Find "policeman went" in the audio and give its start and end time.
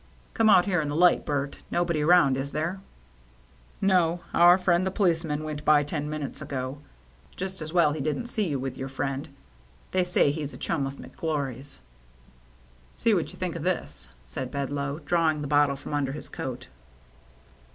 4.89-5.63